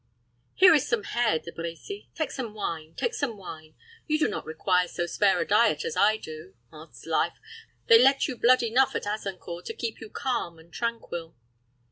[0.55, 2.07] Here is some hare, De Brecy.
[2.15, 3.75] Take some wine, take some wine.
[4.07, 6.55] You do not require so spare a diet as I do.
[6.71, 7.37] Odds life!
[7.85, 11.35] they let you blood enough at Azincourt to keep you calm and tranquil."